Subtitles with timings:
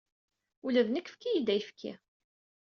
[0.65, 1.93] Ula d nekk, efk-iyi-d ayefki.